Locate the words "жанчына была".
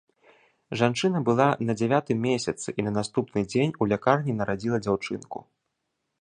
0.79-1.45